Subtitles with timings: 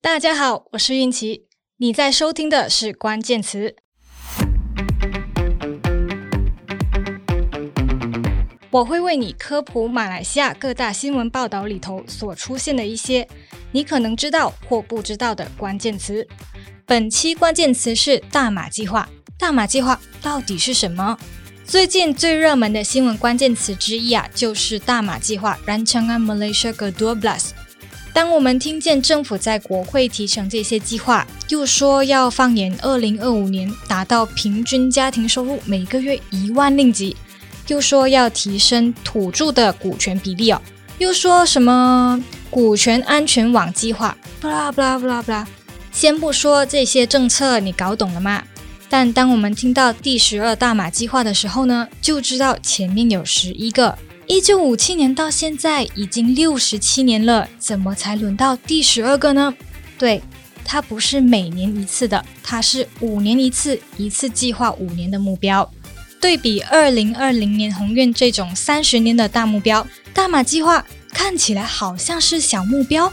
[0.00, 1.46] 大家好，我是韵琪，
[1.78, 3.74] 你在收听的是关键词。
[8.70, 13.28] 我会为你科普马来西亚各大新闻报道里头所出现的一些
[13.72, 16.24] 你可能知道或不知道的关键词。
[16.86, 19.08] 本期关键词是大马计划。
[19.36, 21.18] 大马计划到底是什么？
[21.64, 27.50] 最近最热门的新闻关键词之一啊，就是大马计划 Rancangan Malaysia Ke-12。
[28.18, 37.16] 当我们听见政府在国会提成这些计划，又说要放眼二零二五年达到平均家庭收入每个月一万令吉，
[37.68, 40.60] 又说要提升土著的股权比例哦，
[40.98, 42.20] 又说什么
[42.50, 45.46] 股权安全网计划，布拉布拉布拉布拉。
[45.92, 48.42] 先不说这些政策，你搞懂了吗？
[48.88, 53.96] 但当我们听到第十二大马计划的时候呢，就知道前面有十一个。
[54.28, 59.54] 一九五七年到现在已经六十七年了，怎么才轮到第十二个呢？
[59.98, 60.22] 对，
[60.66, 65.68] 它不是每年一次的，它是五年一次，一次计划五年的目标。
[66.20, 73.10] 对比二零二零年宏愿这种三十年的大目标，大马计划看起来好像是小目标。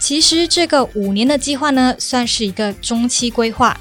[0.00, 3.78] 其实这个五年的计划呢，算是一个中期规划。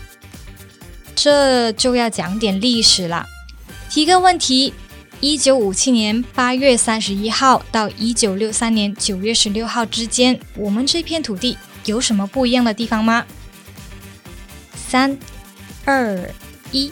[1.16, 3.26] 这就要讲点历史了。
[3.90, 4.74] 提个问题：
[5.20, 13.26] 一九五七年八月三十一号到一九六三年九月十六号之间，我们这片土地有什么不一样的地方吗？
[14.76, 15.18] 三、
[15.86, 16.32] 二、
[16.72, 16.92] 一，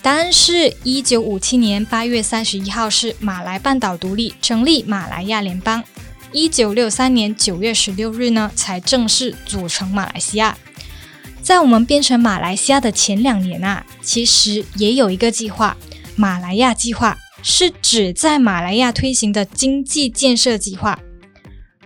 [0.00, 5.84] 答案是一九五七年八月三十一号是马来半岛独立，成立马来亚联邦。
[6.32, 10.56] 一九六三年九月十六日呢，才正式组成马来西亚。
[11.42, 15.76] 在我们变成马来西亚的前两年啊，其实也有一个计划——
[16.16, 17.16] 马来亚计划，
[17.48, 20.98] 是指在马来亚推行的经济建设计划。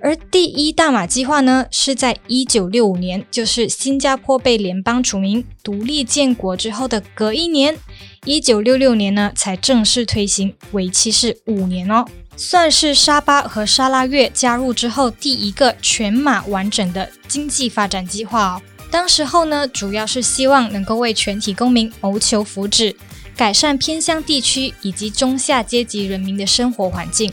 [0.01, 7.77] 而第一大马计划呢，是在一九六五年，就是新加坡被联邦除名、独立建国之后的隔一年，
[8.25, 12.07] 一九六六年呢，才正式推行，为期是五年哦，
[12.39, 18.63] 算是沙巴和沙拉越加入之后第一个全马完整的经济发展计划哦。
[18.91, 22.97] 当时候呢，主要是希望能够为全体公民谋求福祉，
[23.41, 27.33] 改善偏乡地区以及中下阶级人民的生活环境。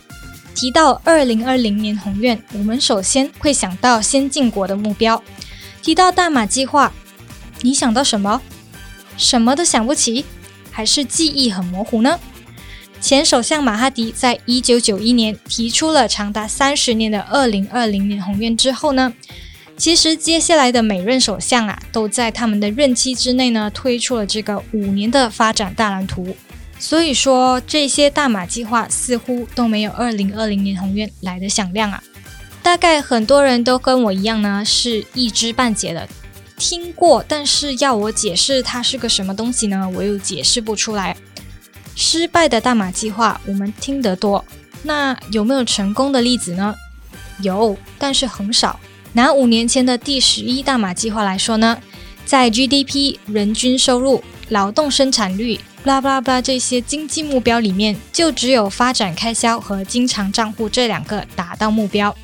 [0.56, 5.22] 提到二零二零年宏愿，我们首先会想到先进国的目标。
[5.81, 6.94] 提到大马计划，
[7.62, 8.41] 你想到什么？
[9.18, 10.23] 什么都想不起，
[10.72, 12.18] 还是记忆很模糊呢？
[13.01, 19.13] 前首相马哈迪在一九九一年提出了长达三十年的二零二零年宏愿之后呢，
[19.77, 26.35] 其实接下来的每任首相啊，都在他们的任期之内呢，推出了这个五年的发展大蓝图。
[26.79, 32.03] 所以说，这些大马计划似乎都没有二零二零年宏愿来得响亮啊。
[32.61, 36.07] 大概很多人都跟我一样呢，是一知半解的，
[36.57, 41.15] 听过，但是要我解释它是个什么东西呢，我又解释不出来。
[41.95, 44.44] 失败的大马计划我们听得多，
[44.83, 46.75] 那有没有成功的例子呢？
[47.41, 48.79] 有，但是很少。
[49.13, 51.79] 拿五年前的第十一大马计划来说呢，
[52.25, 62.16] 在 GDP、人均收入、劳动生产率、blah blah blah 这些经济目标里面，就只有发展开销和经常账户这两个达到目标。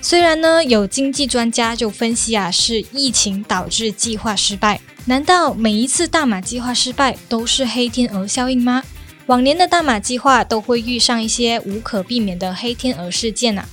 [0.00, 4.80] 虽然呢，有经济专家就分析啊，是疫情导致计划失败。
[5.06, 8.84] 难道每一次大马计划失败都是黑天鹅效应吗？
[9.26, 13.66] 往年的大马计划都会遇上一些无可避免的黑天鹅事件啊。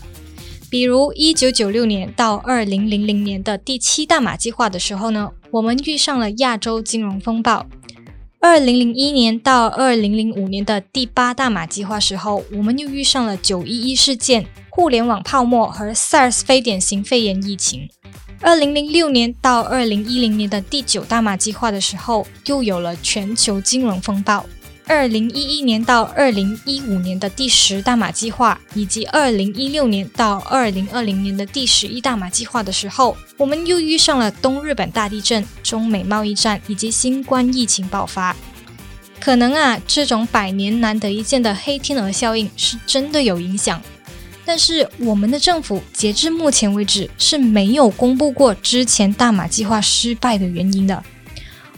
[0.69, 7.65] 比如一九九六年到二零零零年的第七大马计划的时候呢，我们遇上了亚洲金融风暴；
[8.41, 17.87] 二零零一年到二零零五年的第八大马计划时候，我们又遇上了九一一事件、互联网泡沫和 SARS 非典型肺炎疫情；
[18.41, 24.45] 二零零六年到二零一零年的第九大马计划的时候，又有了全球金融风暴。
[24.87, 38.35] 二零一一年到二零一五年的第十大马计划，以及二零一六年到二零二零年的第十一大马计划的时候，我们又遇上了东日本大地震、中美贸易战以及新冠疫情爆发。
[39.19, 43.81] 可能啊，这种百年难得一见的黑天鹅效应是真的有影响，
[44.45, 51.03] 但是我们的政府截至目前为止是没有公布过之前大马计划失败的原因的。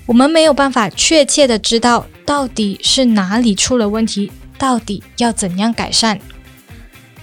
[0.07, 6.19] 我们没有办法确切的知道到底是哪里出了问题，到底要怎样改善。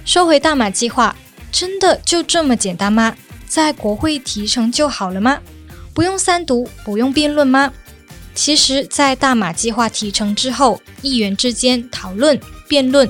[0.05, 1.17] 说回大马计划，
[1.51, 3.17] 真的就这么简单吗？
[3.47, 5.41] 在国会提成就好了吗？
[5.95, 7.73] 不用三读，不用辩论吗？
[8.35, 12.39] 其实，在大马计划提成之后，议员之间讨论、
[12.69, 13.09] 辩论，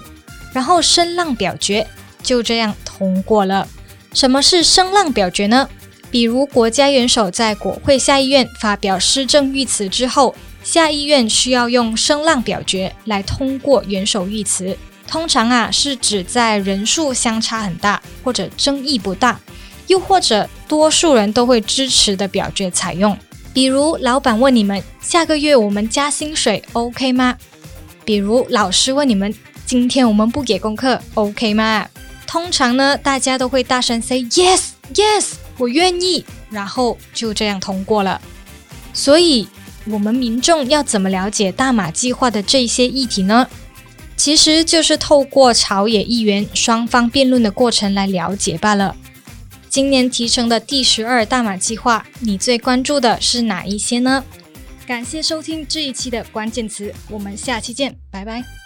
[0.52, 1.86] 然后声浪表决，
[2.22, 3.66] 就这样通过了。
[4.12, 5.68] 什么是声浪表决呢？
[6.14, 10.32] 比如国家元首在国会下议院发表施政预词之后，
[10.62, 14.78] 下议院需要用声浪表决来通过元首预词。
[15.08, 19.40] 通常啊是指在人数相差很大或者争议不大，
[19.88, 23.18] 又或者多数人都会支持的表决采用。
[23.52, 27.36] 比如老板问你们下个月我们加薪水 OK 吗？
[28.04, 29.34] 比如老师问你们
[29.66, 31.88] 今天我们不给功课 OK 吗？
[32.24, 35.32] 通常呢大家都会大声 say yes yes。
[35.58, 38.20] 我愿意，然后就这样通过了。
[38.92, 39.48] 所以，
[39.86, 43.48] 我们民众要怎么了解大马计划的这些议题呢？
[44.16, 48.94] 其实就是透过朝野议员双方辩论的过程来了解罢了。
[49.68, 54.24] 今年提成的第十二大马计划，你最关注的是哪一些呢？
[54.86, 58.63] 感谢收听这一期的关键词，我们下期见，拜拜。